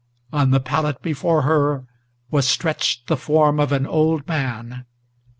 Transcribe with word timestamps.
On 0.33 0.49
the 0.49 0.59
pallet 0.59 0.99
before 1.03 1.43
her 1.43 1.85
was 2.31 2.47
stretched 2.47 3.05
the 3.05 3.15
form 3.15 3.59
of 3.59 3.71
an 3.71 3.85
old 3.85 4.27
man. 4.27 4.85